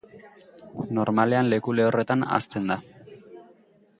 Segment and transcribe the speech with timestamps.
[0.99, 2.81] Normalean leku lehorretan hazten da.